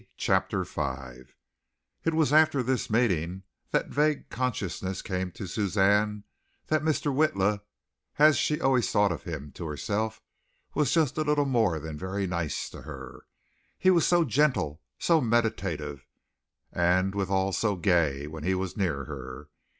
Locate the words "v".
0.63-0.81